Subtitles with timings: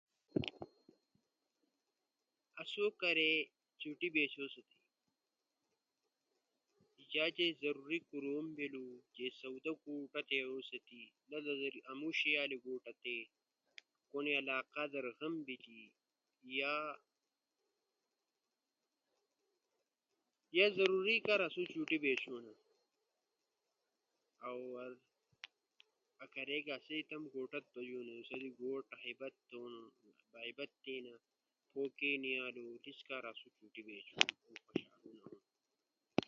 [2.61, 3.31] آسو کارے
[3.79, 4.61] چُٹی بیچھوسو۔
[7.13, 8.85] یا تی ضروری کوروم بیلو
[9.15, 13.17] جے سودا تی پھاتے اؤو سی تی سی لالو در آموشے آلی گوٹا تی۔
[14.07, 15.79] کھونے علاقہ در غم بیسی۔
[20.57, 22.53] یا ضروری کارا آسو چُٹی بیچھوسونو۔
[24.45, 24.61] اؤ
[26.33, 29.81] کارے آسو تمو گوٹا تی بجونا،
[30.35, 31.15] غیبت تھینو